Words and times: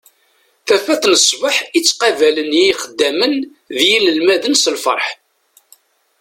Tafat 0.67 1.03
n 1.11 1.15
sbeḥ 1.27 1.55
i 1.77 1.79
ttqabalen 1.81 2.51
yixeddamen 2.63 3.33
d 3.77 3.79
yinelmaden 3.89 4.55
s 4.57 4.65
lferḥ. 4.75 5.05